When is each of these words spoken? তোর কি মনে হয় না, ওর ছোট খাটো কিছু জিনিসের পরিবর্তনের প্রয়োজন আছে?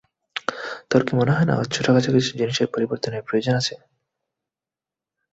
তোর 0.91 1.01
কি 1.05 1.13
মনে 1.15 1.31
হয় 1.31 1.47
না, 1.49 1.53
ওর 1.57 1.67
ছোট 1.73 1.85
খাটো 1.87 2.09
কিছু 2.15 2.31
জিনিসের 2.39 2.67
পরিবর্তনের 2.73 3.25
প্রয়োজন 3.27 3.53
আছে? 3.61 3.75